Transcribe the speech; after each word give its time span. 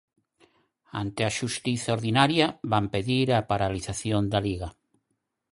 Ante 1.01 1.21
a 1.25 1.31
xustiza 1.37 1.89
ordinaria 1.97 2.47
van 2.73 2.85
pedir 2.93 3.21
a 3.31 3.45
paralización 3.51 4.23
da 4.31 4.39
Liga. 4.47 4.69